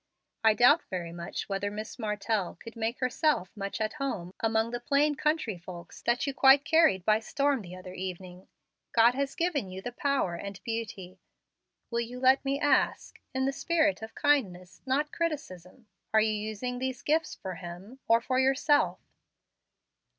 [0.43, 4.79] I doubt very much whether Miss Martell could make herself much at home among the
[4.79, 8.47] plain country folk that you quite carried by storm the other evening.
[8.95, 11.19] God has given you the power and beauty.
[11.91, 16.79] Will you let me ask, in the spirit of kindness, not criticism, Are you using
[16.79, 18.99] these gifts for Him, or for yourself?"